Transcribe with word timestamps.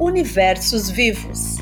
Universos 0.00 0.88
Vivos. 0.88 1.56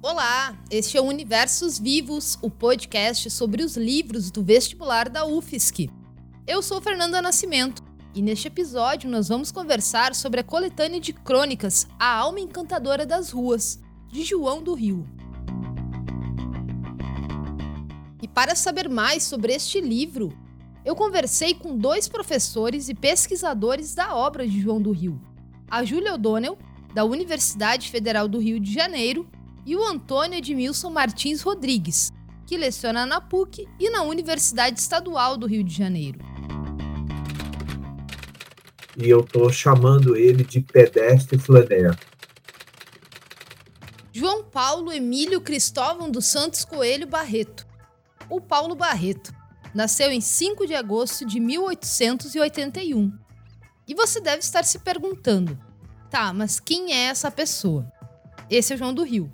Olá, 0.00 0.58
este 0.70 0.96
é 0.96 1.00
o 1.02 1.04
Universos 1.04 1.78
Vivos, 1.78 2.38
o 2.40 2.48
podcast 2.48 3.28
sobre 3.30 3.62
os 3.62 3.76
livros 3.76 4.30
do 4.30 4.42
vestibular 4.42 5.10
da 5.10 5.26
UFSC. 5.26 5.90
Eu 6.46 6.62
sou 6.62 6.80
Fernanda 6.80 7.20
Nascimento 7.20 7.82
e 8.14 8.22
neste 8.22 8.48
episódio 8.48 9.10
nós 9.10 9.28
vamos 9.28 9.52
conversar 9.52 10.14
sobre 10.14 10.40
a 10.40 10.44
coletânea 10.44 11.00
de 11.00 11.12
crônicas 11.12 11.86
A 12.00 12.10
Alma 12.10 12.40
Encantadora 12.40 13.04
das 13.04 13.30
Ruas, 13.30 13.78
de 14.10 14.24
João 14.24 14.62
do 14.62 14.72
Rio. 14.72 15.06
E 18.22 18.26
para 18.26 18.54
saber 18.54 18.88
mais 18.88 19.24
sobre 19.24 19.52
este 19.52 19.82
livro, 19.82 20.32
eu 20.88 20.96
conversei 20.96 21.52
com 21.52 21.76
dois 21.76 22.08
professores 22.08 22.88
e 22.88 22.94
pesquisadores 22.94 23.94
da 23.94 24.16
obra 24.16 24.48
de 24.48 24.58
João 24.58 24.80
do 24.80 24.90
Rio: 24.90 25.20
a 25.70 25.84
Júlia 25.84 26.14
O'Donnell, 26.14 26.56
da 26.94 27.04
Universidade 27.04 27.90
Federal 27.90 28.26
do 28.26 28.38
Rio 28.38 28.58
de 28.58 28.72
Janeiro, 28.72 29.28
e 29.66 29.76
o 29.76 29.84
Antônio 29.84 30.38
Edmilson 30.38 30.88
Martins 30.88 31.42
Rodrigues, 31.42 32.10
que 32.46 32.56
leciona 32.56 33.04
na 33.04 33.20
PUC 33.20 33.68
e 33.78 33.90
na 33.90 34.02
Universidade 34.02 34.80
Estadual 34.80 35.36
do 35.36 35.46
Rio 35.46 35.62
de 35.62 35.74
Janeiro. 35.74 36.20
E 38.96 39.10
eu 39.10 39.20
estou 39.20 39.52
chamando 39.52 40.16
ele 40.16 40.42
de 40.42 40.62
pedestre 40.62 41.36
flaner. 41.36 41.94
João 44.10 44.42
Paulo 44.42 44.90
Emílio 44.90 45.42
Cristóvão 45.42 46.10
dos 46.10 46.24
Santos 46.24 46.64
Coelho 46.64 47.06
Barreto. 47.06 47.66
O 48.30 48.40
Paulo 48.40 48.74
Barreto 48.74 49.36
nasceu 49.78 50.10
em 50.10 50.20
5 50.20 50.66
de 50.66 50.74
agosto 50.74 51.24
de 51.24 51.38
1881. 51.38 53.16
E 53.86 53.94
você 53.94 54.20
deve 54.20 54.40
estar 54.40 54.64
se 54.64 54.80
perguntando: 54.80 55.56
tá, 56.10 56.32
mas 56.32 56.58
quem 56.58 56.92
é 56.92 57.04
essa 57.04 57.30
pessoa? 57.30 57.88
Esse 58.50 58.74
é 58.74 58.76
João 58.76 58.92
do 58.92 59.04
Rio. 59.04 59.32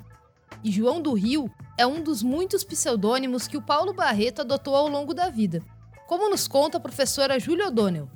E 0.62 0.70
João 0.70 1.00
do 1.00 1.14
Rio 1.14 1.50
é 1.78 1.86
um 1.86 2.02
dos 2.02 2.22
muitos 2.22 2.62
pseudônimos 2.62 3.48
que 3.48 3.56
o 3.56 3.62
Paulo 3.62 3.94
Barreto 3.94 4.42
adotou 4.42 4.76
ao 4.76 4.86
longo 4.86 5.14
da 5.14 5.30
vida, 5.30 5.62
como 6.06 6.28
nos 6.28 6.46
conta 6.46 6.76
a 6.76 6.80
professora 6.80 7.40
Júlia 7.40 7.68
O'Donnell. 7.68 8.10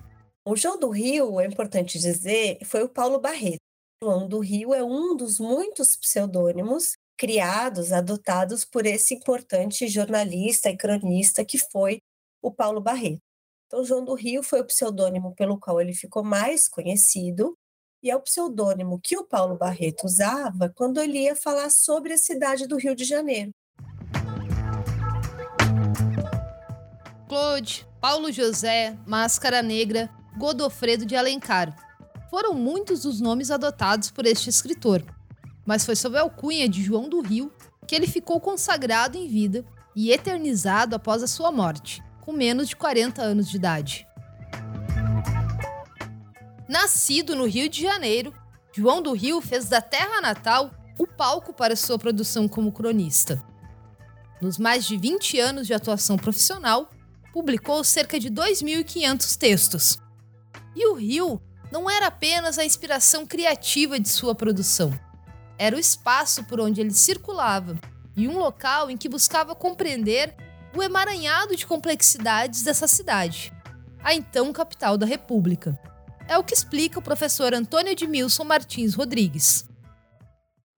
O 0.47 0.55
João 0.55 0.78
do 0.78 0.91
Rio, 0.91 1.41
é 1.41 1.47
importante 1.47 1.98
dizer, 1.98 2.58
foi 2.66 2.83
o 2.83 2.91
Paulo 2.91 3.19
Barreto. 3.19 3.56
João 4.03 4.28
do 4.28 4.38
Rio 4.41 4.75
é 4.75 4.84
um 4.84 5.16
dos 5.16 5.41
muitos 5.41 5.97
pseudônimos 5.97 6.92
criados, 7.16 7.91
adotados 7.91 8.66
por 8.66 8.84
esse 8.84 9.14
importante 9.14 9.88
jornalista 9.88 10.69
e 10.69 10.77
cronista 10.77 11.42
que 11.42 11.58
foi 11.58 11.98
o 12.42 12.53
Paulo 12.53 12.81
Barreto. 12.81 13.22
Então, 13.69 13.84
João 13.84 14.03
do 14.03 14.14
Rio 14.14 14.42
foi 14.42 14.62
o 14.62 14.64
pseudônimo 14.64 15.34
pelo 15.34 15.58
qual 15.58 15.78
ele 15.78 15.92
ficou 15.92 16.25
mais 16.25 16.67
conhecido, 16.67 17.55
e 18.03 18.11
é 18.11 18.17
o 18.17 18.20
pseudônimo 18.20 18.98
que 18.98 19.14
o 19.19 19.25
Paulo 19.25 19.58
Barreto 19.58 20.06
usava 20.06 20.72
quando 20.75 21.00
ele 21.00 21.19
ia 21.19 21.36
falar 21.36 21.69
sobre 21.69 22.14
a 22.14 22.16
cidade 22.16 22.66
do 22.66 22.78
Rio 22.78 22.94
de 22.94 23.05
Janeiro. 23.05 23.50
Claude, 27.28 27.86
Paulo 28.00 28.33
José, 28.33 28.97
Máscara 29.06 29.61
Negra, 29.61 30.09
Godofredo 30.39 31.05
de 31.05 31.14
Alencar. 31.14 31.77
Foram 32.31 32.55
muitos 32.55 33.05
os 33.05 33.20
nomes 33.20 33.50
adotados 33.50 34.11
por 34.11 34.25
este 34.25 34.48
escritor, 34.48 35.05
mas 35.66 35.84
foi 35.84 35.94
sob 35.94 36.16
a 36.16 36.22
alcunha 36.22 36.66
de 36.66 36.83
João 36.83 37.06
do 37.06 37.20
Rio 37.20 37.53
que 37.86 37.94
ele 37.94 38.06
ficou 38.06 38.41
consagrado 38.41 39.19
em 39.19 39.28
vida 39.28 39.62
e 39.94 40.11
eternizado 40.11 40.97
após 40.97 41.22
a 41.22 41.27
sua 41.27 41.53
morte 41.53 42.03
com 42.29 42.33
menos 42.34 42.69
de 42.69 42.77
40 42.77 43.23
anos 43.23 43.48
de 43.48 43.57
idade. 43.57 44.07
Nascido 46.69 47.34
no 47.34 47.47
Rio 47.47 47.71
de 47.71 47.81
Janeiro, 47.81 48.34
João 48.71 49.01
do 49.01 49.15
Rio 49.15 49.41
fez 49.41 49.67
da 49.67 49.81
terra 49.81 50.21
natal 50.21 50.71
o 50.99 51.06
palco 51.06 51.55
para 51.55 51.75
sua 51.75 51.99
produção 51.99 52.47
como 52.47 52.71
cronista. 52.71 53.43
Nos 54.43 54.59
mais 54.59 54.84
de 54.84 54.99
20 54.99 55.41
anos 55.41 55.67
de 55.67 55.72
atuação 55.72 56.19
profissional, 56.19 56.91
publicou 57.33 57.83
cerca 57.83 58.21
de 58.21 58.31
2.500 58.31 59.37
textos. 59.38 59.99
E 60.77 60.87
o 60.87 60.93
Rio 60.93 61.41
não 61.72 61.88
era 61.88 62.09
apenas 62.09 62.59
a 62.59 62.65
inspiração 62.65 63.25
criativa 63.25 63.99
de 63.99 64.11
sua 64.11 64.34
produção, 64.34 64.93
era 65.56 65.75
o 65.75 65.81
espaço 65.81 66.44
por 66.44 66.61
onde 66.61 66.83
ele 66.83 66.93
circulava 66.93 67.78
e 68.15 68.28
um 68.28 68.37
local 68.37 68.91
em 68.91 68.99
que 68.99 69.09
buscava 69.09 69.55
compreender 69.55 70.37
o 70.78 70.83
emaranhado 70.83 71.56
de 71.56 71.66
complexidades 71.66 72.62
dessa 72.62 72.87
cidade, 72.87 73.53
a 74.00 74.15
então 74.15 74.53
capital 74.53 74.97
da 74.97 75.05
República. 75.05 75.77
É 76.28 76.39
o 76.39 76.44
que 76.44 76.55
explica 76.55 77.00
o 77.00 77.03
professor 77.03 77.53
Antônio 77.53 77.91
Edmilson 77.91 78.44
Martins 78.44 78.94
Rodrigues. 78.94 79.69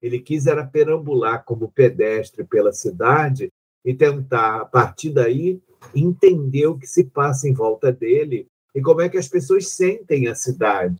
Ele 0.00 0.18
quis 0.18 0.46
era 0.46 0.66
perambular 0.66 1.44
como 1.44 1.70
pedestre 1.70 2.44
pela 2.44 2.72
cidade 2.72 3.52
e 3.84 3.92
tentar, 3.92 4.62
a 4.62 4.64
partir 4.64 5.10
daí, 5.10 5.60
entender 5.94 6.66
o 6.66 6.78
que 6.78 6.86
se 6.86 7.04
passa 7.04 7.46
em 7.46 7.52
volta 7.52 7.92
dele 7.92 8.46
e 8.74 8.80
como 8.80 9.02
é 9.02 9.08
que 9.08 9.18
as 9.18 9.28
pessoas 9.28 9.68
sentem 9.68 10.28
a 10.28 10.34
cidade. 10.34 10.96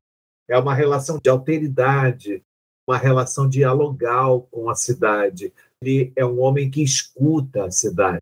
É 0.47 0.59
uma 0.59 0.75
relação 0.75 1.19
de 1.23 1.31
alteridade, 1.31 2.43
uma 2.87 2.99
relação 2.99 3.49
dialogal 3.49 4.47
com 4.51 4.69
a 4.69 4.75
cidade. 4.75 5.55
Ele 5.81 6.13
é 6.15 6.27
um 6.27 6.39
homem 6.43 6.71
que 6.71 6.83
escuta 6.83 7.65
a 7.65 7.71
cidade. 7.71 8.21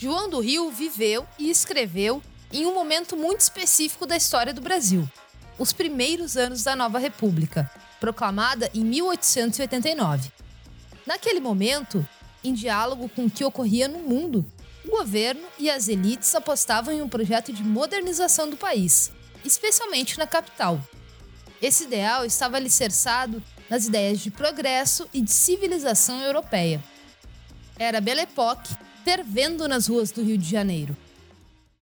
João 0.00 0.30
do 0.30 0.38
Rio 0.38 0.70
viveu 0.70 1.26
e 1.36 1.50
escreveu 1.50 2.22
em 2.52 2.64
um 2.64 2.72
momento 2.72 3.16
muito 3.16 3.40
específico 3.40 4.06
da 4.06 4.16
história 4.16 4.54
do 4.54 4.60
Brasil, 4.60 5.10
os 5.58 5.72
primeiros 5.72 6.36
anos 6.36 6.62
da 6.62 6.76
nova 6.76 7.00
República, 7.00 7.68
proclamada 7.98 8.70
em 8.72 8.84
1889. 8.84 10.30
Naquele 11.04 11.40
momento, 11.40 12.06
em 12.44 12.54
diálogo 12.54 13.08
com 13.08 13.24
o 13.24 13.30
que 13.30 13.44
ocorria 13.44 13.88
no 13.88 13.98
mundo, 13.98 14.46
o 14.84 14.90
governo 14.90 15.42
e 15.58 15.68
as 15.68 15.88
elites 15.88 16.32
apostavam 16.32 16.94
em 16.94 17.02
um 17.02 17.08
projeto 17.08 17.52
de 17.52 17.64
modernização 17.64 18.48
do 18.48 18.56
país, 18.56 19.10
especialmente 19.44 20.16
na 20.16 20.28
capital. 20.28 20.80
Esse 21.60 21.84
ideal 21.84 22.24
estava 22.24 22.56
alicerçado 22.56 23.42
nas 23.68 23.86
ideias 23.86 24.20
de 24.20 24.30
progresso 24.30 25.08
e 25.12 25.20
de 25.20 25.32
civilização 25.32 26.20
europeia. 26.20 26.80
Era 27.76 28.00
Belle 28.00 28.20
Époque 28.20 28.76
fervendo 29.08 29.66
nas 29.66 29.86
ruas 29.86 30.10
do 30.10 30.22
Rio 30.22 30.36
de 30.36 30.50
Janeiro. 30.50 30.94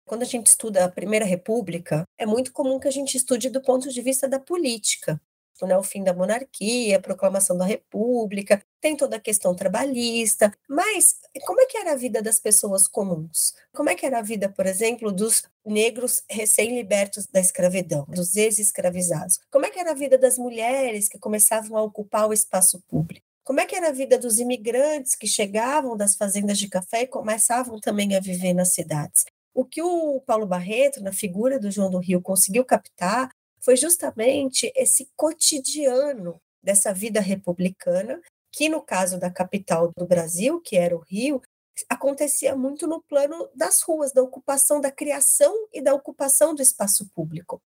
Quando 0.05 0.23
a 0.23 0.25
gente 0.25 0.49
estuda 0.49 0.85
a 0.85 0.89
Primeira 0.89 1.25
República, 1.25 2.03
é 2.19 2.27
muito 2.27 2.53
comum 2.53 2.81
que 2.81 2.89
a 2.89 2.91
gente 2.91 3.17
estude 3.17 3.49
do 3.49 3.63
ponto 3.63 3.89
de 3.91 4.03
vista 4.03 4.27
da 4.27 4.41
política. 4.41 5.21
Né, 5.63 5.79
o 5.79 5.85
fim 5.85 6.03
da 6.03 6.13
monarquia, 6.13 6.97
a 6.97 7.01
proclamação 7.01 7.57
da 7.57 7.65
república, 7.65 8.61
tem 8.81 8.97
toda 8.97 9.15
a 9.15 9.21
questão 9.21 9.55
trabalhista, 9.55 10.53
mas 10.69 11.15
como 11.45 11.61
é 11.61 11.67
que 11.67 11.79
era 11.79 11.93
a 11.93 11.97
vida 11.97 12.21
das 12.21 12.41
pessoas 12.41 12.89
comuns? 12.89 13.55
Como 13.73 13.89
é 13.89 13.95
que 13.95 14.05
era 14.05 14.19
a 14.19 14.23
vida, 14.23 14.49
por 14.49 14.67
exemplo, 14.67 15.13
dos 15.13 15.45
negros 15.65 16.25
recém-libertos 16.29 17.29
da 17.29 17.39
escravidão, 17.39 18.05
dos 18.09 18.35
ex-escravizados? 18.35 19.39
Como 19.49 19.65
é 19.65 19.71
que 19.71 19.79
era 19.79 19.93
a 19.93 19.95
vida 19.95 20.19
das 20.19 20.37
mulheres 20.37 21.09
que 21.09 21.21
começavam 21.21 21.79
a 21.79 21.83
ocupar 21.83 22.29
o 22.29 22.33
espaço 22.33 22.83
público? 22.89 23.32
Como 23.45 23.59
é 23.59 23.67
que 23.67 23.75
era 23.75 23.89
a 23.89 23.93
vida 23.93 24.17
dos 24.17 24.39
imigrantes 24.39 25.17
que 25.17 25.27
chegavam 25.27 25.97
das 25.97 26.15
fazendas 26.15 26.59
de 26.59 26.69
café 26.69 27.03
e 27.03 27.09
começavam 27.09 27.81
também 27.81 28.15
a 28.15 28.21
viver 28.21 28.55
nas 28.55 28.73
cidades? 28.73 29.25
O 29.53 29.65
que 29.65 29.83
o 29.83 30.21
Paulo 30.21 30.47
Barreto, 30.47 31.03
na 31.03 31.13
figura 31.13 31.59
do 31.59 31.71
João 31.71 31.91
do 31.91 31.99
Rio, 31.99 32.23
conseguiu 32.23 32.65
captar 32.65 33.31
foi 33.61 33.77
justamente 33.77 34.73
esse 34.77 35.09
cotidiano 35.17 36.41
dessa 36.63 36.95
vida 36.95 37.21
republicana, 37.21 38.21
que 38.53 38.69
no 38.69 38.81
caso 38.81 39.19
da 39.19 39.31
capital 39.31 39.91
do 39.97 40.07
Brasil, 40.07 40.61
que 40.61 40.77
era 40.77 40.97
o 40.97 41.01
Rio, 41.01 41.43
acontecia 41.89 42.55
muito 42.55 42.87
no 42.87 43.03
plano 43.03 43.49
das 43.55 43.83
ruas, 43.83 44.13
da 44.13 44.23
ocupação, 44.23 44.81
da 44.81 44.91
criação 44.91 45.53
e 45.73 45.83
da 45.83 45.93
ocupação 45.93 46.55
do 46.55 46.63
espaço 46.63 47.09
público. 47.13 47.61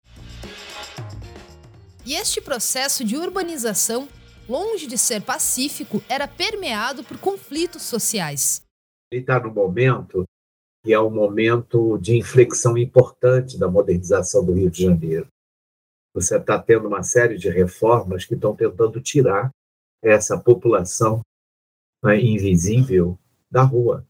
E 2.06 2.15
este 2.15 2.41
processo 2.41 3.05
de 3.05 3.17
urbanização 3.17 4.09
longe 4.49 4.87
de 4.87 4.99
ser 4.99 5.23
pacífico, 5.23 6.02
era 6.08 6.29
permeado 6.29 7.02
por 7.05 7.19
conflitos 7.19 7.82
sociais. 7.82 8.62
Ele 9.11 9.20
está 9.20 9.41
no 9.41 9.52
momento 9.52 10.25
que 10.85 10.93
é 10.93 11.00
um 11.00 11.11
momento 11.11 11.96
de 11.96 12.14
inflexão 12.14 12.76
importante 12.76 13.58
da 13.58 13.67
modernização 13.67 14.44
do 14.44 14.52
Rio 14.52 14.70
de 14.70 14.82
Janeiro. 14.82 15.26
Você 16.14 16.37
está 16.37 16.58
tendo 16.58 16.87
uma 16.87 17.02
série 17.02 17.38
de 17.38 17.49
reformas 17.49 18.26
que 18.26 18.35
estão 18.35 18.55
tentando 18.55 19.00
tirar 19.00 19.50
essa 20.02 20.38
população 20.38 21.23
né, 22.05 22.20
invisível 22.20 23.19
da 23.50 23.62
rua. 23.62 24.06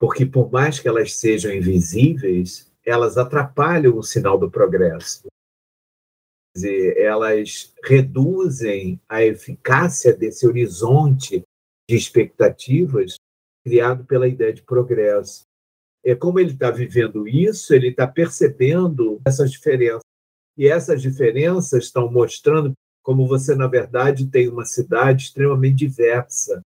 Porque, 0.00 0.24
por 0.24 0.50
mais 0.50 0.80
que 0.80 0.88
elas 0.88 1.16
sejam 1.16 1.52
invisíveis, 1.52 2.72
elas 2.84 3.18
atrapalham 3.18 3.98
o 3.98 4.02
sinal 4.02 4.38
do 4.38 4.50
progresso 4.50 5.28
dizer, 6.54 6.96
elas 6.98 7.72
reduzem 7.84 9.00
a 9.08 9.22
eficácia 9.22 10.12
desse 10.12 10.46
horizonte 10.46 11.42
de 11.88 11.96
expectativas 11.96 13.16
criado 13.64 14.04
pela 14.04 14.28
ideia 14.28 14.52
de 14.52 14.62
progresso. 14.62 15.44
é 16.04 16.14
como 16.16 16.40
ele 16.40 16.52
está 16.52 16.70
vivendo 16.70 17.28
isso, 17.28 17.72
ele 17.72 17.88
está 17.88 18.06
percebendo 18.06 19.20
essas 19.24 19.52
diferenças. 19.52 20.02
E 20.58 20.66
essas 20.68 21.00
diferenças 21.00 21.84
estão 21.84 22.10
mostrando 22.10 22.72
como 23.02 23.26
você, 23.26 23.54
na 23.54 23.66
verdade, 23.66 24.26
tem 24.26 24.48
uma 24.48 24.64
cidade 24.64 25.24
extremamente 25.24 25.76
diversa. 25.76 26.60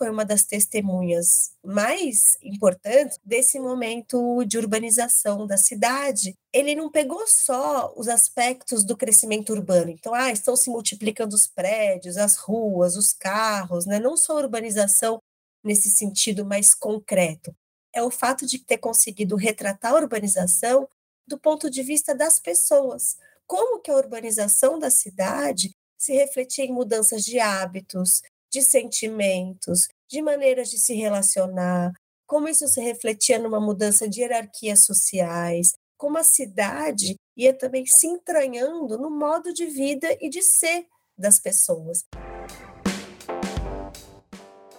Foi 0.00 0.08
uma 0.08 0.24
das 0.24 0.44
testemunhas 0.44 1.52
mais 1.62 2.38
importantes 2.42 3.18
desse 3.22 3.60
momento 3.60 4.42
de 4.46 4.56
urbanização 4.56 5.46
da 5.46 5.58
cidade. 5.58 6.34
Ele 6.54 6.74
não 6.74 6.90
pegou 6.90 7.26
só 7.26 7.92
os 7.94 8.08
aspectos 8.08 8.82
do 8.82 8.96
crescimento 8.96 9.52
urbano. 9.52 9.90
Então, 9.90 10.14
ah, 10.14 10.32
estão 10.32 10.56
se 10.56 10.70
multiplicando 10.70 11.36
os 11.36 11.46
prédios, 11.46 12.16
as 12.16 12.36
ruas, 12.36 12.96
os 12.96 13.12
carros, 13.12 13.84
né? 13.84 13.98
não 13.98 14.16
só 14.16 14.32
a 14.32 14.40
urbanização 14.40 15.18
nesse 15.62 15.90
sentido 15.90 16.46
mais 16.46 16.74
concreto. 16.74 17.54
É 17.94 18.02
o 18.02 18.10
fato 18.10 18.46
de 18.46 18.58
ter 18.58 18.78
conseguido 18.78 19.36
retratar 19.36 19.92
a 19.92 19.96
urbanização 19.96 20.88
do 21.28 21.38
ponto 21.38 21.68
de 21.68 21.82
vista 21.82 22.14
das 22.14 22.40
pessoas. 22.40 23.18
Como 23.46 23.82
que 23.82 23.90
a 23.90 23.96
urbanização 23.96 24.78
da 24.78 24.90
cidade 24.90 25.76
se 25.98 26.14
refletia 26.14 26.64
em 26.64 26.72
mudanças 26.72 27.22
de 27.22 27.38
hábitos, 27.38 28.22
de 28.50 28.62
sentimentos, 28.62 29.86
de 30.10 30.20
maneiras 30.20 30.68
de 30.68 30.78
se 30.78 30.94
relacionar, 30.94 31.92
como 32.26 32.48
isso 32.48 32.66
se 32.68 32.80
refletia 32.80 33.38
numa 33.38 33.60
mudança 33.60 34.08
de 34.08 34.20
hierarquias 34.20 34.84
sociais, 34.84 35.72
como 35.96 36.18
a 36.18 36.24
cidade 36.24 37.16
ia 37.36 37.52
também 37.52 37.86
se 37.86 38.06
entranhando 38.06 38.98
no 38.98 39.10
modo 39.10 39.52
de 39.52 39.66
vida 39.66 40.08
e 40.20 40.28
de 40.28 40.42
ser 40.42 40.86
das 41.16 41.38
pessoas. 41.38 42.04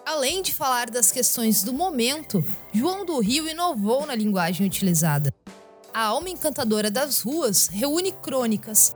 Além 0.06 0.42
de 0.42 0.54
falar 0.54 0.90
das 0.90 1.12
questões 1.12 1.64
do 1.64 1.72
momento, 1.72 2.44
João 2.74 3.06
do 3.06 3.20
Rio 3.20 3.48
inovou 3.48 4.06
na 4.06 4.14
linguagem 4.16 4.66
utilizada. 4.66 5.34
A 5.94 6.06
Alma 6.06 6.30
Encantadora 6.30 6.92
das 6.92 7.22
Ruas 7.22 7.68
reúne 7.68 8.12
crônicas, 8.12 8.96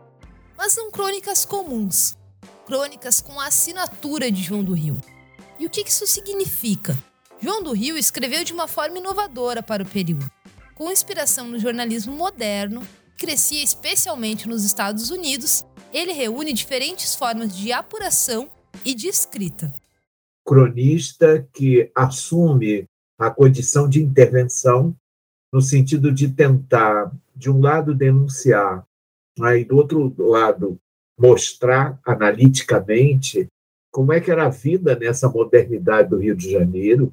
mas 0.57 0.75
não 0.75 0.92
crônicas 0.92 1.45
comuns, 1.45 2.18
crônicas 2.65 3.21
com 3.21 3.39
a 3.39 3.47
assinatura 3.47 4.31
de 4.31 4.41
João 4.41 4.63
do 4.63 4.73
Rio. 4.73 5.00
E 5.59 5.65
o 5.65 5.69
que 5.69 5.81
isso 5.81 6.07
significa? 6.07 6.97
João 7.39 7.62
do 7.62 7.71
Rio 7.73 7.97
escreveu 7.97 8.44
de 8.44 8.53
uma 8.53 8.67
forma 8.67 8.97
inovadora 8.97 9.62
para 9.62 9.83
o 9.83 9.88
período, 9.88 10.29
com 10.73 10.91
inspiração 10.91 11.47
no 11.47 11.59
jornalismo 11.59 12.15
moderno, 12.15 12.81
que 13.15 13.25
crescia 13.25 13.63
especialmente 13.63 14.47
nos 14.47 14.63
Estados 14.65 15.09
Unidos. 15.09 15.63
Ele 15.94 16.12
reúne 16.12 16.53
diferentes 16.53 17.15
formas 17.15 17.56
de 17.56 17.71
apuração 17.71 18.50
e 18.83 18.94
de 18.94 19.07
escrita. 19.07 19.73
Cronista 20.45 21.47
que 21.53 21.89
assume 21.95 22.85
a 23.17 23.29
condição 23.29 23.88
de 23.88 24.03
intervenção 24.03 24.95
no 25.53 25.62
sentido 25.62 26.12
de 26.12 26.29
tentar, 26.29 27.12
de 27.35 27.50
um 27.50 27.62
lado, 27.62 27.95
denunciar, 27.95 28.85
aí 29.41 29.63
do 29.63 29.77
outro 29.77 30.13
lado, 30.17 30.77
mostrar 31.17 32.00
analiticamente 32.06 33.47
como 33.91 34.12
é 34.12 34.19
que 34.19 34.29
era 34.29 34.45
a 34.45 34.50
vida 34.50 34.95
nessa 34.97 35.29
modernidade 35.29 36.09
do 36.09 36.17
Rio 36.17 36.35
de 36.35 36.51
Janeiro, 36.51 37.12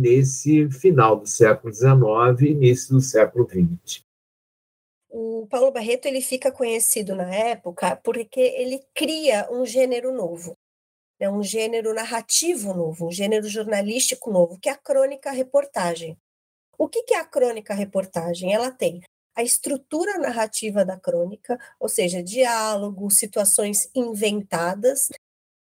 nesse 0.00 0.70
final 0.70 1.16
do 1.16 1.26
século 1.26 1.72
XIX 1.72 2.40
e 2.40 2.52
início 2.52 2.94
do 2.94 3.00
século 3.00 3.46
XX. 3.46 4.02
O 5.10 5.46
Paulo 5.48 5.70
Barreto 5.70 6.06
ele 6.06 6.20
fica 6.20 6.50
conhecido 6.50 7.14
na 7.14 7.34
época 7.34 7.96
porque 7.96 8.40
ele 8.40 8.82
cria 8.94 9.48
um 9.50 9.64
gênero 9.64 10.12
novo, 10.12 10.54
né, 11.20 11.28
um 11.30 11.42
gênero 11.42 11.94
narrativo 11.94 12.74
novo, 12.74 13.08
um 13.08 13.12
gênero 13.12 13.48
jornalístico 13.48 14.30
novo, 14.30 14.58
que 14.58 14.68
é 14.68 14.72
a 14.72 14.76
crônica-reportagem. 14.76 16.16
O 16.78 16.88
que, 16.88 17.02
que 17.04 17.14
é 17.14 17.20
a 17.20 17.24
crônica-reportagem? 17.24 18.52
Ela 18.52 18.70
tem 18.70 19.02
a 19.36 19.42
estrutura 19.42 20.16
narrativa 20.18 20.82
da 20.84 20.98
crônica, 20.98 21.58
ou 21.78 21.88
seja, 21.90 22.22
diálogo, 22.22 23.10
situações 23.10 23.90
inventadas, 23.94 25.10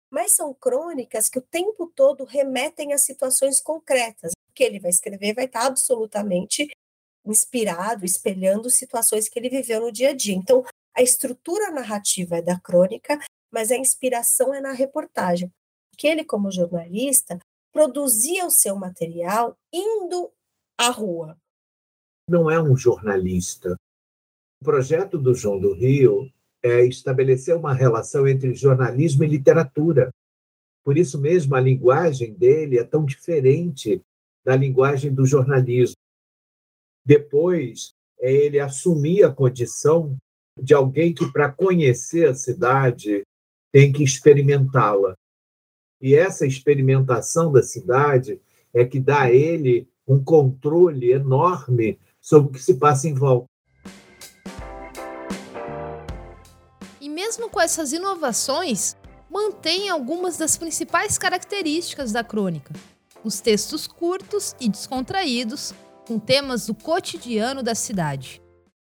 mas 0.09 0.31
são 0.31 0.53
crônicas 0.53 1.27
que 1.27 1.39
o 1.39 1.41
tempo 1.41 1.91
todo 1.93 2.23
remetem 2.23 2.93
a 2.93 2.97
situações 2.97 3.59
concretas. 3.59 4.31
O 4.49 4.53
que 4.53 4.63
ele 4.63 4.79
vai 4.79 4.89
escrever 4.89 5.35
vai 5.35 5.43
estar 5.43 5.65
absolutamente 5.65 6.69
inspirado, 7.25 8.05
espelhando 8.05 8.69
situações 8.69 9.27
que 9.27 9.37
ele 9.37 9.49
viveu 9.49 9.81
no 9.81 9.91
dia 9.91 10.11
a 10.11 10.13
dia. 10.13 10.35
Então, 10.35 10.63
a 10.95 11.01
estrutura 11.01 11.69
narrativa 11.69 12.37
é 12.37 12.41
da 12.41 12.57
crônica, 12.57 13.19
mas 13.51 13.71
a 13.71 13.77
inspiração 13.77 14.53
é 14.53 14.61
na 14.61 14.71
reportagem. 14.71 15.51
Que 15.97 16.07
ele, 16.07 16.23
como 16.23 16.51
jornalista, 16.51 17.37
produzia 17.73 18.45
o 18.45 18.51
seu 18.51 18.77
material 18.77 19.57
indo 19.73 20.31
à 20.77 20.89
rua. 20.89 21.37
Não 22.27 22.49
é 22.49 22.59
um 22.59 22.75
jornalista. 22.75 23.75
O 24.61 24.65
projeto 24.65 25.17
do 25.17 25.35
João 25.35 25.59
do 25.59 25.73
Rio 25.73 26.27
é 26.63 26.83
estabelecer 26.83 27.55
uma 27.55 27.73
relação 27.73 28.27
entre 28.27 28.55
jornalismo 28.55 29.23
e 29.23 29.27
literatura. 29.27 30.09
Por 30.83 30.97
isso 30.97 31.21
mesmo, 31.21 31.55
a 31.55 31.59
linguagem 31.59 32.33
dele 32.33 32.79
é 32.79 32.83
tão 32.83 33.05
diferente 33.05 34.01
da 34.43 34.55
linguagem 34.55 35.13
do 35.13 35.23
jornalismo. 35.23 35.95
Depois, 37.05 37.91
é 38.19 38.33
ele 38.33 38.59
assumir 38.59 39.23
a 39.23 39.31
condição 39.31 40.17
de 40.59 40.73
alguém 40.73 41.13
que, 41.13 41.31
para 41.31 41.51
conhecer 41.51 42.27
a 42.27 42.33
cidade, 42.33 43.21
tem 43.71 43.91
que 43.91 44.03
experimentá-la. 44.03 45.15
E 46.01 46.15
essa 46.15 46.47
experimentação 46.47 47.51
da 47.51 47.61
cidade 47.61 48.41
é 48.73 48.83
que 48.83 48.99
dá 48.99 49.23
a 49.23 49.31
ele 49.31 49.87
um 50.07 50.23
controle 50.23 51.11
enorme 51.11 51.99
sobre 52.25 52.49
o 52.49 52.51
que 52.51 52.59
se 52.59 52.73
passa 52.79 53.07
em 53.07 53.13
volta. 53.13 53.45
E 56.99 57.07
mesmo 57.07 57.47
com 57.51 57.61
essas 57.61 57.93
inovações, 57.93 58.95
mantém 59.29 59.89
algumas 59.89 60.35
das 60.35 60.57
principais 60.57 61.19
características 61.19 62.11
da 62.11 62.23
crônica. 62.23 62.73
Os 63.23 63.39
textos 63.39 63.85
curtos 63.85 64.55
e 64.59 64.67
descontraídos, 64.67 65.71
com 66.07 66.17
temas 66.17 66.65
do 66.65 66.73
cotidiano 66.73 67.61
da 67.61 67.75
cidade. 67.75 68.41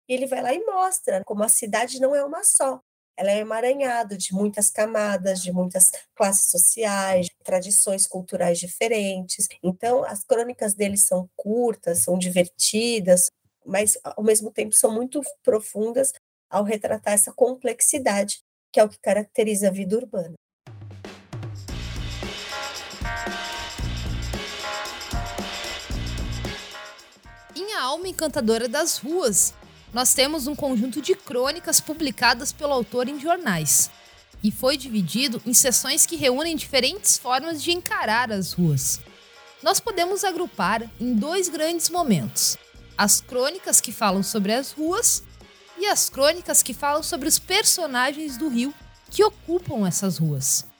Ele 0.07 0.27
vai 0.27 0.43
lá 0.43 0.53
e 0.53 0.63
mostra 0.63 1.23
como 1.25 1.43
a 1.43 1.49
cidade 1.49 1.99
não 1.99 2.15
é 2.15 2.23
uma 2.23 2.43
só 2.43 2.79
ela 3.21 3.29
é 3.29 3.37
emaranhada 3.37 4.17
de 4.17 4.33
muitas 4.33 4.71
camadas, 4.71 5.43
de 5.43 5.51
muitas 5.51 5.91
classes 6.15 6.49
sociais, 6.49 7.27
tradições 7.43 8.07
culturais 8.07 8.57
diferentes. 8.57 9.47
Então, 9.63 10.03
as 10.03 10.23
crônicas 10.23 10.73
dele 10.73 10.97
são 10.97 11.29
curtas, 11.35 11.99
são 11.99 12.17
divertidas, 12.17 13.27
mas 13.63 13.95
ao 14.03 14.23
mesmo 14.23 14.51
tempo 14.51 14.73
são 14.73 14.91
muito 14.91 15.21
profundas 15.43 16.11
ao 16.49 16.63
retratar 16.63 17.13
essa 17.13 17.31
complexidade, 17.31 18.41
que 18.73 18.79
é 18.79 18.83
o 18.83 18.89
que 18.89 18.97
caracteriza 18.99 19.67
a 19.67 19.71
vida 19.71 19.95
urbana. 19.95 20.33
Em 27.55 27.71
A 27.73 27.83
Alma 27.83 28.07
Encantadora 28.07 28.67
das 28.67 28.97
Ruas, 28.97 29.53
nós 29.93 30.13
temos 30.13 30.47
um 30.47 30.55
conjunto 30.55 31.01
de 31.01 31.15
crônicas 31.15 31.79
publicadas 31.79 32.51
pelo 32.51 32.73
autor 32.73 33.07
em 33.07 33.19
jornais. 33.19 33.91
E 34.43 34.51
foi 34.51 34.77
dividido 34.77 35.41
em 35.45 35.53
sessões 35.53 36.05
que 36.05 36.15
reúnem 36.15 36.55
diferentes 36.55 37.17
formas 37.17 37.61
de 37.61 37.71
encarar 37.71 38.31
as 38.31 38.53
ruas. 38.53 38.99
Nós 39.61 39.79
podemos 39.79 40.23
agrupar 40.23 40.89
em 40.99 41.13
dois 41.13 41.47
grandes 41.47 41.89
momentos: 41.89 42.57
as 42.97 43.21
crônicas 43.21 43.79
que 43.79 43.91
falam 43.91 44.23
sobre 44.23 44.53
as 44.53 44.71
ruas 44.71 45.23
e 45.77 45.85
as 45.85 46.09
crônicas 46.09 46.63
que 46.63 46.73
falam 46.73 47.03
sobre 47.03 47.27
os 47.27 47.37
personagens 47.37 48.37
do 48.37 48.47
rio 48.47 48.73
que 49.09 49.23
ocupam 49.23 49.87
essas 49.87 50.17
ruas. 50.17 50.70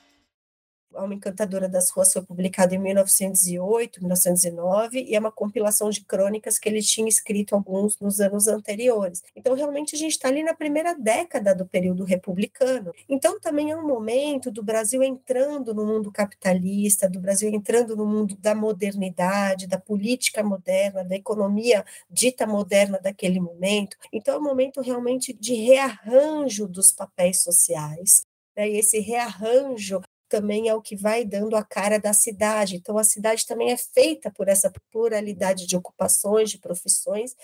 Alma 0.94 1.14
Encantadora 1.14 1.70
das 1.70 1.90
Ruas 1.90 2.12
foi 2.12 2.22
publicado 2.22 2.76
em 2.76 2.78
1908, 2.78 4.00
1909, 4.02 5.04
e 5.04 5.16
é 5.16 5.20
uma 5.20 5.32
compilação 5.32 5.90
de 5.90 6.04
crônicas 6.04 6.60
que 6.60 6.68
ele 6.68 6.82
tinha 6.82 7.08
escrito 7.08 7.56
alguns 7.56 7.98
nos 8.00 8.20
anos 8.20 8.48
anteriores. 8.48 9.24
Então, 9.36 9.56
realmente, 9.56 9.96
a 9.96 9.98
gente 9.98 10.12
está 10.12 10.28
ali 10.28 10.44
na 10.44 10.54
primeira 10.54 10.94
década 10.94 11.56
do 11.56 11.66
período 11.66 12.04
republicano. 12.04 12.92
Então, 13.08 13.40
também 13.40 13.72
é 13.72 13.76
um 13.76 13.88
momento 13.88 14.52
do 14.52 14.62
Brasil 14.64 15.02
entrando 15.02 15.74
no 15.74 15.86
mundo 15.86 16.12
capitalista, 16.12 17.10
do 17.10 17.20
Brasil 17.20 17.50
entrando 17.50 17.96
no 17.96 18.06
mundo 18.06 18.36
da 18.38 18.54
modernidade, 18.54 19.68
da 19.68 19.80
política 19.80 20.44
moderna, 20.44 21.04
da 21.04 21.16
economia 21.16 21.86
dita 22.10 22.46
moderna 22.46 23.00
daquele 23.00 23.40
momento. 23.40 23.98
Então, 24.12 24.36
é 24.36 24.38
um 24.38 24.44
momento 24.44 24.82
realmente 24.82 25.34
de 25.34 25.54
rearranjo 25.54 26.68
dos 26.68 26.92
papéis 26.92 27.42
sociais. 27.42 28.26
Né? 28.56 28.70
E 28.70 28.78
esse 28.78 29.00
rearranjo 29.00 30.02
também 30.32 30.70
é 30.70 30.74
o 30.74 30.82
que 30.82 30.96
vai 30.96 31.26
dando 31.26 31.58
a 31.58 31.64
cara 31.64 32.00
da 32.00 32.14
cidade. 32.14 32.78
Então, 32.78 32.98
a 32.98 33.04
cidade 33.04 33.46
também 33.46 33.70
é 33.70 33.78
feita 33.78 34.32
por 34.32 34.48
essa 34.48 34.72
pluralidade 34.90 35.68
de 35.68 35.76
ocupações, 35.76 36.50
de 36.50 36.58
profissões. 36.58 37.36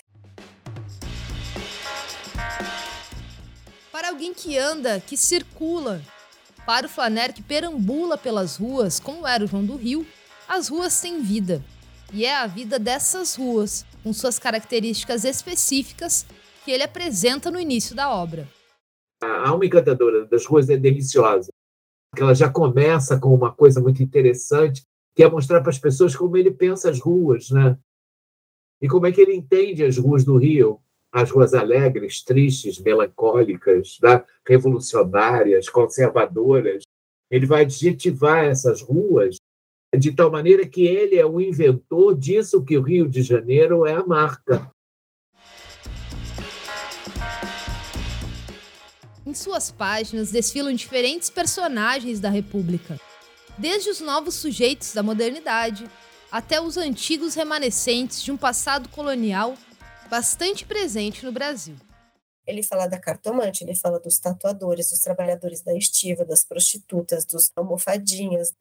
Para 3.92 4.08
alguém 4.08 4.32
que 4.32 4.56
anda, 4.56 4.98
que 5.00 5.18
circula, 5.18 6.00
para 6.64 6.86
o 6.86 6.88
flaner 6.88 7.34
que 7.34 7.42
perambula 7.42 8.16
pelas 8.16 8.56
ruas, 8.56 8.98
como 8.98 9.26
era 9.26 9.44
o 9.44 9.46
João 9.46 9.64
do 9.64 9.76
Rio, 9.76 10.06
as 10.48 10.68
ruas 10.68 10.98
têm 10.98 11.20
vida. 11.20 11.62
E 12.10 12.24
é 12.24 12.34
a 12.34 12.46
vida 12.46 12.78
dessas 12.78 13.34
ruas, 13.34 13.84
com 14.02 14.14
suas 14.14 14.38
características 14.38 15.24
específicas, 15.24 16.24
que 16.64 16.70
ele 16.70 16.84
apresenta 16.84 17.50
no 17.50 17.60
início 17.60 17.94
da 17.94 18.10
obra. 18.10 18.48
A 19.22 19.50
alma 19.50 19.66
encantadora 19.66 20.24
das 20.24 20.46
ruas 20.46 20.70
é 20.70 20.76
deliciosa. 20.78 21.50
Ela 22.16 22.34
já 22.34 22.50
começa 22.50 23.18
com 23.18 23.34
uma 23.34 23.52
coisa 23.52 23.80
muito 23.80 24.02
interessante, 24.02 24.84
que 25.14 25.22
é 25.22 25.30
mostrar 25.30 25.60
para 25.60 25.70
as 25.70 25.78
pessoas 25.78 26.16
como 26.16 26.36
ele 26.36 26.50
pensa 26.50 26.90
as 26.90 27.00
ruas, 27.00 27.50
né? 27.50 27.78
E 28.80 28.88
como 28.88 29.06
é 29.06 29.12
que 29.12 29.20
ele 29.20 29.34
entende 29.34 29.84
as 29.84 29.98
ruas 29.98 30.24
do 30.24 30.36
Rio, 30.36 30.80
as 31.12 31.30
ruas 31.30 31.54
alegres, 31.54 32.22
tristes, 32.22 32.78
melancólicas, 32.78 33.98
né? 34.02 34.24
revolucionárias, 34.46 35.68
conservadoras. 35.68 36.82
Ele 37.30 37.46
vai 37.46 37.62
adjetivar 37.62 38.44
essas 38.44 38.80
ruas 38.80 39.36
de 39.96 40.12
tal 40.12 40.30
maneira 40.30 40.66
que 40.66 40.86
ele 40.86 41.16
é 41.16 41.24
o 41.24 41.40
inventor 41.40 42.14
disso 42.14 42.64
que 42.64 42.76
o 42.76 42.82
Rio 42.82 43.08
de 43.08 43.22
Janeiro 43.22 43.86
é 43.86 43.94
a 43.94 44.06
marca. 44.06 44.70
Em 49.28 49.34
suas 49.34 49.70
páginas 49.70 50.30
desfilam 50.30 50.72
diferentes 50.72 51.28
personagens 51.28 52.18
da 52.18 52.30
República, 52.30 52.98
desde 53.58 53.90
os 53.90 54.00
novos 54.00 54.36
sujeitos 54.36 54.94
da 54.94 55.02
modernidade 55.02 55.86
até 56.32 56.58
os 56.58 56.78
antigos 56.78 57.34
remanescentes 57.34 58.22
de 58.22 58.32
um 58.32 58.38
passado 58.38 58.88
colonial 58.88 59.54
bastante 60.08 60.64
presente 60.64 61.26
no 61.26 61.30
Brasil. 61.30 61.76
Ele 62.46 62.62
fala 62.62 62.86
da 62.86 62.98
cartomante, 62.98 63.62
ele 63.62 63.74
fala 63.74 64.00
dos 64.00 64.18
tatuadores, 64.18 64.88
dos 64.88 65.00
trabalhadores 65.00 65.60
da 65.60 65.76
estiva, 65.76 66.24
das 66.24 66.42
prostitutas, 66.42 67.26
dos 67.26 67.52
almofadinhas. 67.54 68.54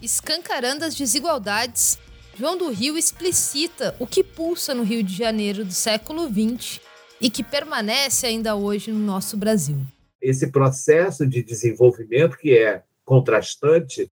Escancarando 0.00 0.82
as 0.82 0.94
desigualdades, 0.94 1.98
João 2.38 2.56
do 2.56 2.70
Rio 2.70 2.96
explicita 2.96 3.94
o 3.98 4.06
que 4.06 4.24
pulsa 4.24 4.74
no 4.74 4.82
Rio 4.82 5.02
de 5.02 5.14
Janeiro 5.14 5.62
do 5.62 5.74
século 5.74 6.26
XX 6.26 6.85
e 7.20 7.30
que 7.30 7.42
permanece 7.42 8.26
ainda 8.26 8.54
hoje 8.54 8.92
no 8.92 8.98
nosso 8.98 9.36
Brasil. 9.36 9.80
Esse 10.20 10.50
processo 10.50 11.26
de 11.26 11.42
desenvolvimento 11.42 12.36
que 12.36 12.56
é 12.56 12.82
contrastante, 13.04 14.10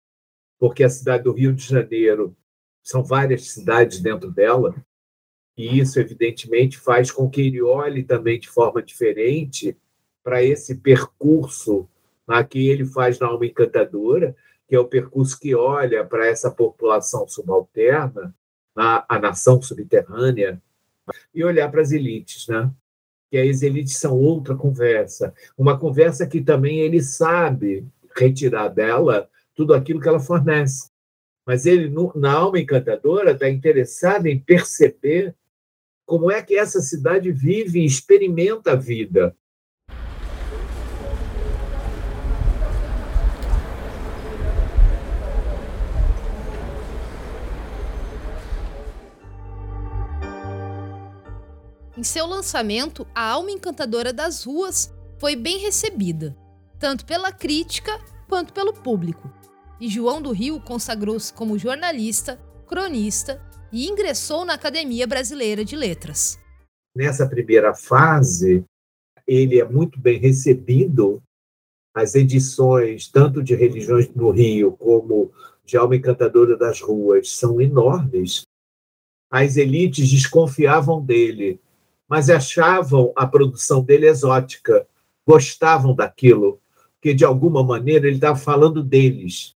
porque 0.58 0.82
a 0.82 0.90
cidade 0.90 1.24
do 1.24 1.32
Rio 1.32 1.52
de 1.52 1.64
Janeiro 1.64 2.36
são 2.82 3.04
várias 3.04 3.50
cidades 3.50 4.00
dentro 4.00 4.30
dela, 4.30 4.74
e 5.56 5.78
isso 5.78 5.98
evidentemente 6.00 6.78
faz 6.78 7.10
com 7.10 7.28
que 7.28 7.40
ele 7.40 7.60
olhe 7.60 8.02
também 8.02 8.38
de 8.38 8.48
forma 8.48 8.82
diferente 8.82 9.76
para 10.22 10.42
esse 10.42 10.76
percurso 10.76 11.88
né, 12.26 12.42
que 12.44 12.68
ele 12.68 12.84
faz 12.84 13.18
na 13.18 13.26
Alma 13.26 13.46
Encantadora, 13.46 14.36
que 14.68 14.76
é 14.76 14.78
o 14.78 14.86
percurso 14.86 15.38
que 15.38 15.54
olha 15.54 16.04
para 16.04 16.26
essa 16.26 16.50
população 16.50 17.26
subalterna, 17.26 18.34
a, 18.76 19.16
a 19.16 19.18
nação 19.18 19.60
subterrânea, 19.60 20.62
e 21.34 21.42
olhar 21.42 21.70
para 21.70 21.80
as 21.80 21.90
elites, 21.90 22.46
né? 22.48 22.70
Que 23.30 23.36
as 23.36 23.62
elites 23.62 23.96
são 23.96 24.18
outra 24.18 24.54
conversa. 24.54 25.34
Uma 25.56 25.78
conversa 25.78 26.26
que 26.26 26.40
também 26.40 26.80
ele 26.80 27.02
sabe 27.02 27.86
retirar 28.16 28.68
dela 28.68 29.28
tudo 29.54 29.74
aquilo 29.74 30.00
que 30.00 30.08
ela 30.08 30.20
fornece. 30.20 30.90
Mas 31.46 31.66
ele, 31.66 31.92
na 32.14 32.32
alma 32.32 32.60
encantadora, 32.60 33.32
está 33.32 33.48
interessado 33.48 34.26
em 34.26 34.38
perceber 34.38 35.34
como 36.04 36.30
é 36.30 36.42
que 36.42 36.56
essa 36.56 36.80
cidade 36.80 37.30
vive 37.32 37.80
e 37.80 37.86
experimenta 37.86 38.72
a 38.72 38.76
vida. 38.76 39.36
Em 51.98 52.04
seu 52.04 52.28
lançamento, 52.28 53.04
A 53.12 53.32
Alma 53.32 53.50
Encantadora 53.50 54.12
das 54.12 54.44
Ruas 54.44 54.94
foi 55.18 55.34
bem 55.34 55.58
recebida, 55.58 56.32
tanto 56.78 57.04
pela 57.04 57.32
crítica 57.32 57.90
quanto 58.28 58.52
pelo 58.52 58.72
público. 58.72 59.28
E 59.80 59.88
João 59.88 60.22
do 60.22 60.30
Rio 60.30 60.60
consagrou-se 60.60 61.34
como 61.34 61.58
jornalista, 61.58 62.40
cronista 62.68 63.42
e 63.72 63.88
ingressou 63.88 64.44
na 64.44 64.54
Academia 64.54 65.08
Brasileira 65.08 65.64
de 65.64 65.74
Letras. 65.74 66.38
Nessa 66.94 67.28
primeira 67.28 67.74
fase, 67.74 68.62
ele 69.26 69.58
é 69.58 69.64
muito 69.64 69.98
bem 69.98 70.20
recebido. 70.20 71.20
As 71.92 72.14
edições, 72.14 73.08
tanto 73.08 73.42
de 73.42 73.56
Religiões 73.56 74.08
no 74.14 74.30
Rio 74.30 74.70
como 74.70 75.32
de 75.64 75.76
Alma 75.76 75.96
Encantadora 75.96 76.56
das 76.56 76.80
Ruas, 76.80 77.32
são 77.32 77.60
enormes. 77.60 78.42
As 79.28 79.56
elites 79.56 80.08
desconfiavam 80.08 81.04
dele, 81.04 81.60
mas 82.08 82.30
achavam 82.30 83.12
a 83.14 83.26
produção 83.26 83.82
dele 83.82 84.08
exótica, 84.08 84.86
gostavam 85.26 85.94
daquilo, 85.94 86.58
porque 86.94 87.12
de 87.12 87.24
alguma 87.24 87.62
maneira 87.62 88.06
ele 88.06 88.16
estava 88.16 88.38
falando 88.38 88.82
deles. 88.82 89.54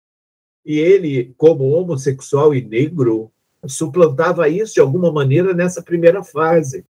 E 0.65 0.77
ele, 0.77 1.33
como 1.37 1.69
homossexual 1.69 2.53
e 2.53 2.61
negro, 2.61 3.31
suplantava 3.67 4.49
isso 4.49 4.73
de 4.73 4.79
alguma 4.79 5.11
maneira 5.11 5.53
nessa 5.53 5.81
primeira 5.81 6.23
fase. 6.23 6.85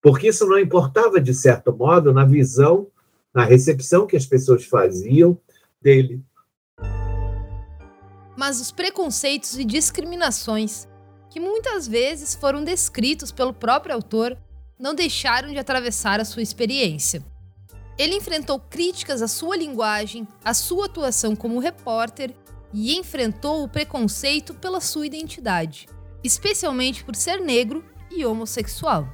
Porque 0.00 0.28
isso 0.28 0.46
não 0.46 0.58
importava, 0.58 1.20
de 1.20 1.34
certo 1.34 1.76
modo, 1.76 2.12
na 2.12 2.24
visão, 2.24 2.86
na 3.34 3.44
recepção 3.44 4.06
que 4.06 4.16
as 4.16 4.24
pessoas 4.24 4.64
faziam 4.64 5.38
dele. 5.80 6.22
Mas 8.36 8.60
os 8.60 8.70
preconceitos 8.70 9.58
e 9.58 9.64
discriminações, 9.64 10.86
que 11.30 11.40
muitas 11.40 11.88
vezes 11.88 12.34
foram 12.34 12.62
descritos 12.62 13.32
pelo 13.32 13.52
próprio 13.52 13.94
autor, 13.94 14.36
não 14.78 14.94
deixaram 14.94 15.50
de 15.50 15.58
atravessar 15.58 16.20
a 16.20 16.24
sua 16.24 16.42
experiência. 16.42 17.24
Ele 17.98 18.14
enfrentou 18.14 18.60
críticas 18.60 19.22
à 19.22 19.28
sua 19.28 19.56
linguagem, 19.56 20.28
à 20.44 20.52
sua 20.52 20.84
atuação 20.84 21.34
como 21.34 21.58
repórter 21.58 22.34
e 22.72 22.94
enfrentou 22.96 23.64
o 23.64 23.68
preconceito 23.68 24.52
pela 24.54 24.80
sua 24.80 25.06
identidade, 25.06 25.86
especialmente 26.22 27.02
por 27.04 27.16
ser 27.16 27.40
negro 27.40 27.82
e 28.10 28.24
homossexual. 28.24 29.08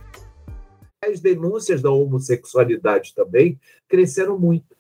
As 1.04 1.20
denúncias 1.20 1.80
da 1.80 1.90
homossexualidade 1.90 3.14
também 3.14 3.58
cresceram 3.88 4.38
muito. 4.38 4.76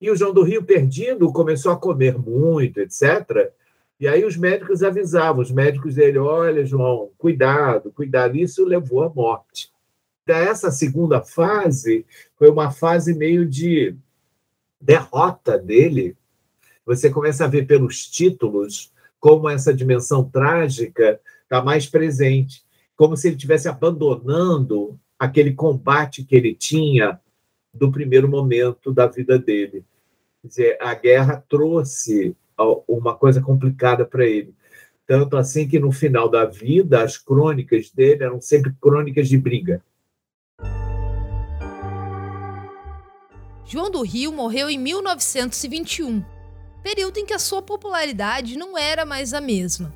E 0.00 0.10
o 0.10 0.16
João 0.16 0.34
do 0.34 0.42
Rio, 0.42 0.64
perdido, 0.64 1.32
começou 1.32 1.72
a 1.72 1.76
comer 1.76 2.18
muito, 2.18 2.80
etc. 2.80 3.52
E 3.98 4.08
aí 4.08 4.24
os 4.24 4.36
médicos 4.36 4.82
avisavam, 4.82 5.40
os 5.40 5.52
médicos 5.52 5.94
dele, 5.94 6.18
olha, 6.18 6.66
João, 6.66 7.10
cuidado, 7.16 7.92
cuidado. 7.92 8.36
Isso 8.36 8.64
levou 8.64 9.02
à 9.02 9.08
morte 9.08 9.73
essa 10.32 10.70
segunda 10.70 11.22
fase 11.22 12.06
foi 12.36 12.48
uma 12.48 12.70
fase 12.70 13.14
meio 13.14 13.46
de 13.46 13.94
derrota 14.80 15.58
dele. 15.58 16.16
Você 16.86 17.10
começa 17.10 17.44
a 17.44 17.48
ver 17.48 17.66
pelos 17.66 18.08
títulos 18.08 18.92
como 19.20 19.48
essa 19.48 19.72
dimensão 19.72 20.24
trágica 20.24 21.20
está 21.42 21.62
mais 21.62 21.86
presente, 21.86 22.62
como 22.96 23.16
se 23.16 23.28
ele 23.28 23.36
estivesse 23.36 23.68
abandonando 23.68 24.98
aquele 25.18 25.52
combate 25.52 26.24
que 26.24 26.36
ele 26.36 26.54
tinha 26.54 27.20
do 27.72 27.90
primeiro 27.90 28.28
momento 28.28 28.92
da 28.92 29.06
vida 29.06 29.38
dele. 29.38 29.84
Quer 30.42 30.48
dizer, 30.48 30.78
a 30.80 30.94
guerra 30.94 31.44
trouxe 31.48 32.36
uma 32.86 33.14
coisa 33.14 33.40
complicada 33.40 34.04
para 34.04 34.24
ele. 34.24 34.54
Tanto 35.06 35.36
assim 35.36 35.66
que 35.68 35.78
no 35.78 35.90
final 35.92 36.28
da 36.28 36.44
vida, 36.46 37.02
as 37.02 37.18
crônicas 37.18 37.90
dele 37.90 38.24
eram 38.24 38.40
sempre 38.40 38.72
crônicas 38.80 39.28
de 39.28 39.36
briga 39.36 39.82
João 43.66 43.90
do 43.90 44.02
Rio 44.02 44.30
morreu 44.30 44.68
em 44.68 44.78
1921, 44.78 46.22
período 46.82 47.18
em 47.18 47.24
que 47.24 47.32
a 47.32 47.38
sua 47.38 47.62
popularidade 47.62 48.58
não 48.58 48.76
era 48.76 49.06
mais 49.06 49.32
a 49.32 49.40
mesma. 49.40 49.94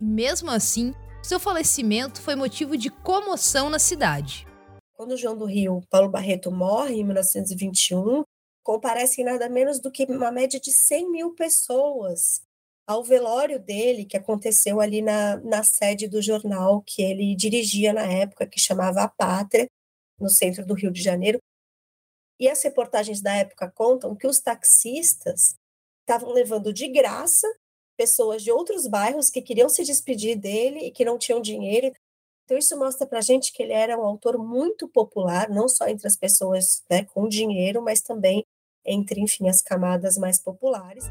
E 0.00 0.04
mesmo 0.04 0.50
assim, 0.50 0.94
seu 1.20 1.40
falecimento 1.40 2.22
foi 2.22 2.36
motivo 2.36 2.76
de 2.76 2.88
comoção 2.88 3.68
na 3.68 3.80
cidade. 3.80 4.46
Quando 4.94 5.16
João 5.16 5.36
do 5.36 5.44
Rio, 5.44 5.82
Paulo 5.90 6.08
Barreto, 6.08 6.50
morre 6.52 6.94
em 6.94 7.04
1921, 7.04 8.22
comparecem 8.62 9.24
nada 9.24 9.48
menos 9.48 9.80
do 9.80 9.90
que 9.90 10.04
uma 10.04 10.30
média 10.30 10.60
de 10.60 10.70
100 10.70 11.10
mil 11.10 11.34
pessoas 11.34 12.40
ao 12.86 13.02
velório 13.02 13.58
dele, 13.58 14.04
que 14.04 14.16
aconteceu 14.16 14.80
ali 14.80 15.02
na, 15.02 15.38
na 15.38 15.64
sede 15.64 16.06
do 16.06 16.22
jornal 16.22 16.82
que 16.86 17.02
ele 17.02 17.34
dirigia 17.34 17.92
na 17.92 18.04
época, 18.04 18.46
que 18.46 18.60
chamava 18.60 19.02
A 19.02 19.08
Pátria, 19.08 19.66
no 20.20 20.30
centro 20.30 20.64
do 20.64 20.74
Rio 20.74 20.92
de 20.92 21.02
Janeiro, 21.02 21.40
e 22.38 22.48
as 22.48 22.62
reportagens 22.62 23.20
da 23.20 23.34
época 23.34 23.70
contam 23.74 24.14
que 24.14 24.26
os 24.26 24.40
taxistas 24.40 25.56
estavam 26.00 26.32
levando 26.32 26.72
de 26.72 26.88
graça 26.88 27.46
pessoas 27.96 28.42
de 28.42 28.52
outros 28.52 28.86
bairros 28.86 29.30
que 29.30 29.40
queriam 29.40 29.68
se 29.68 29.82
despedir 29.82 30.36
dele 30.36 30.80
e 30.80 30.90
que 30.90 31.04
não 31.04 31.18
tinham 31.18 31.40
dinheiro. 31.40 31.92
Então, 32.44 32.56
isso 32.56 32.78
mostra 32.78 33.06
para 33.06 33.18
a 33.18 33.22
gente 33.22 33.52
que 33.52 33.62
ele 33.62 33.72
era 33.72 33.98
um 33.98 34.04
autor 34.04 34.38
muito 34.38 34.86
popular, 34.86 35.48
não 35.48 35.68
só 35.68 35.88
entre 35.88 36.06
as 36.06 36.16
pessoas 36.16 36.84
né, 36.88 37.04
com 37.04 37.26
dinheiro, 37.26 37.82
mas 37.82 38.00
também 38.00 38.44
entre, 38.84 39.20
enfim, 39.20 39.48
as 39.48 39.60
camadas 39.60 40.16
mais 40.16 40.38
populares. 40.38 41.04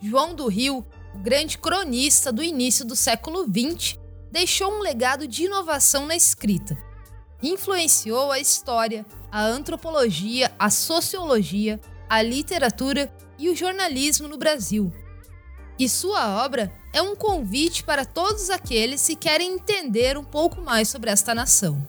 João 0.00 0.34
do 0.34 0.46
Rio, 0.46 0.86
grande 1.22 1.58
cronista 1.58 2.30
do 2.30 2.42
início 2.42 2.84
do 2.84 2.94
século 2.94 3.44
XX, 3.44 3.98
deixou 4.34 4.68
um 4.68 4.80
legado 4.80 5.28
de 5.28 5.44
inovação 5.44 6.06
na 6.06 6.16
escrita. 6.16 6.76
Influenciou 7.40 8.32
a 8.32 8.40
história, 8.40 9.06
a 9.30 9.40
antropologia, 9.40 10.52
a 10.58 10.70
sociologia, 10.70 11.80
a 12.08 12.20
literatura 12.20 13.14
e 13.38 13.48
o 13.48 13.54
jornalismo 13.54 14.26
no 14.26 14.36
Brasil. 14.36 14.92
E 15.78 15.88
sua 15.88 16.44
obra 16.44 16.72
é 16.92 17.00
um 17.00 17.14
convite 17.14 17.84
para 17.84 18.04
todos 18.04 18.50
aqueles 18.50 19.06
que 19.06 19.14
querem 19.14 19.52
entender 19.52 20.18
um 20.18 20.24
pouco 20.24 20.60
mais 20.60 20.88
sobre 20.88 21.10
esta 21.10 21.32
nação. 21.32 21.80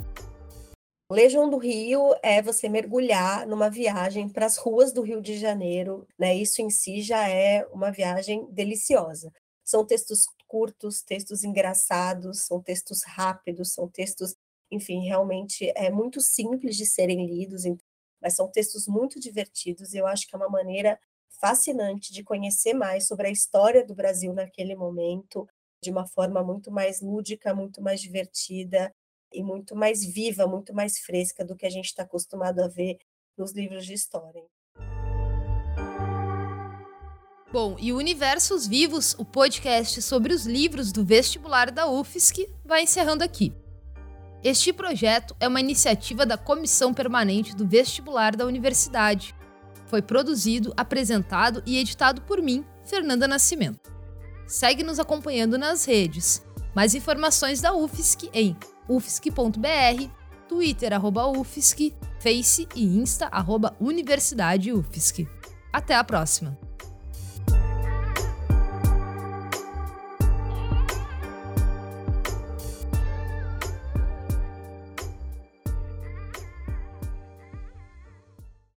Legião 1.11 1.49
do 1.49 1.57
Rio 1.57 2.13
é 2.21 2.43
você 2.43 2.69
mergulhar 2.69 3.47
numa 3.47 3.71
viagem 3.71 4.29
para 4.29 4.45
as 4.45 4.57
ruas 4.57 4.93
do 4.93 5.01
Rio 5.01 5.19
de 5.19 5.35
Janeiro, 5.39 6.07
né? 6.17 6.35
Isso 6.35 6.61
em 6.61 6.69
si 6.69 7.01
já 7.01 7.27
é 7.27 7.65
uma 7.73 7.91
viagem 7.91 8.47
deliciosa. 8.51 9.31
São 9.63 9.83
textos 9.83 10.27
curtos, 10.47 11.01
textos 11.01 11.43
engraçados, 11.43 12.41
são 12.45 12.61
textos 12.61 13.03
rápidos, 13.03 13.73
são 13.73 13.87
textos, 13.89 14.35
enfim, 14.71 15.05
realmente 15.05 15.71
é 15.75 15.89
muito 15.91 16.21
simples 16.21 16.75
de 16.77 16.85
serem 16.85 17.25
lidos, 17.27 17.63
mas 18.21 18.35
são 18.35 18.49
textos 18.49 18.87
muito 18.87 19.19
divertidos 19.19 19.93
e 19.93 19.97
eu 19.97 20.07
acho 20.07 20.27
que 20.27 20.35
é 20.35 20.37
uma 20.37 20.49
maneira 20.49 20.99
fascinante 21.39 22.13
de 22.13 22.23
conhecer 22.23 22.73
mais 22.73 23.07
sobre 23.07 23.27
a 23.27 23.31
história 23.31 23.85
do 23.85 23.93
Brasil 23.95 24.33
naquele 24.33 24.75
momento, 24.75 25.47
de 25.81 25.91
uma 25.91 26.07
forma 26.07 26.43
muito 26.43 26.71
mais 26.71 27.01
lúdica, 27.01 27.53
muito 27.53 27.81
mais 27.81 28.01
divertida 28.01 28.93
e 29.33 29.43
muito 29.43 29.75
mais 29.75 30.03
viva, 30.05 30.47
muito 30.47 30.73
mais 30.73 30.99
fresca 30.99 31.43
do 31.45 31.55
que 31.55 31.65
a 31.65 31.69
gente 31.69 31.85
está 31.87 32.03
acostumado 32.03 32.61
a 32.61 32.67
ver 32.67 32.97
nos 33.37 33.51
livros 33.53 33.85
de 33.85 33.93
história. 33.93 34.54
Bom, 37.55 37.77
e 37.79 37.93
o 37.93 37.97
Universos 37.97 38.67
Vivos, 38.67 39.15
o 39.17 39.23
podcast 39.23 40.01
sobre 40.01 40.33
os 40.33 40.45
livros 40.45 40.91
do 40.91 41.05
vestibular 41.05 41.71
da 41.71 41.87
UFSC, 41.87 42.49
vai 42.65 42.83
encerrando 42.83 43.23
aqui. 43.23 43.53
Este 44.43 44.73
projeto 44.73 45.33
é 45.39 45.47
uma 45.47 45.61
iniciativa 45.61 46.25
da 46.25 46.37
Comissão 46.37 46.93
Permanente 46.93 47.55
do 47.55 47.65
Vestibular 47.65 48.35
da 48.35 48.45
Universidade. 48.45 49.33
Foi 49.85 50.01
produzido, 50.01 50.73
apresentado 50.75 51.63
e 51.65 51.77
editado 51.77 52.23
por 52.23 52.41
mim, 52.41 52.65
Fernanda 52.83 53.25
Nascimento. 53.25 53.89
Segue 54.45 54.83
nos 54.83 54.99
acompanhando 54.99 55.57
nas 55.57 55.85
redes. 55.85 56.45
Mais 56.75 56.93
informações 56.93 57.61
da 57.61 57.73
UFSC 57.73 58.29
em 58.33 58.53
ufsc.br, 58.89 60.09
Twitter 60.49 60.91
arroba 60.91 61.25
UFSC, 61.27 61.93
Face 62.19 62.67
e 62.75 62.83
Insta 62.83 63.27
arroba 63.27 63.73
Universidade 63.79 64.73
UFSC. 64.73 65.25
Até 65.71 65.95
a 65.95 66.03
próxima! 66.03 66.64